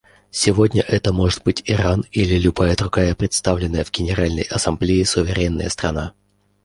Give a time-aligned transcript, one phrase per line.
[0.31, 6.13] Сегодня это может быть Иран или любая другая представленная в Генеральной Ассамблее суверенная страна.